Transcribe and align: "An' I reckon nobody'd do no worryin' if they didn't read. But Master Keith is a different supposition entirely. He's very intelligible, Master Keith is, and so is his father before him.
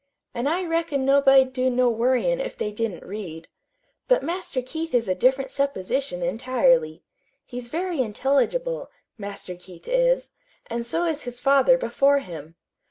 "An' 0.33 0.47
I 0.47 0.63
reckon 0.65 1.05
nobody'd 1.05 1.53
do 1.53 1.69
no 1.69 1.87
worryin' 1.87 2.41
if 2.41 2.57
they 2.57 2.71
didn't 2.71 3.05
read. 3.05 3.47
But 4.07 4.23
Master 4.23 4.63
Keith 4.63 4.95
is 4.95 5.07
a 5.07 5.13
different 5.13 5.51
supposition 5.51 6.23
entirely. 6.23 7.03
He's 7.45 7.67
very 7.69 8.01
intelligible, 8.01 8.89
Master 9.19 9.53
Keith 9.55 9.87
is, 9.87 10.31
and 10.65 10.83
so 10.87 11.05
is 11.05 11.21
his 11.21 11.39
father 11.39 11.77
before 11.77 12.17
him. 12.17 12.55